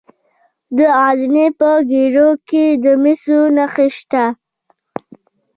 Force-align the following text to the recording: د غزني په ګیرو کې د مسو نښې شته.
د 0.77 0.79
غزني 0.99 1.47
په 1.59 1.69
ګیرو 1.89 2.29
کې 2.49 2.65
د 2.83 2.85
مسو 3.03 3.39
نښې 3.55 3.87
شته. 3.97 4.25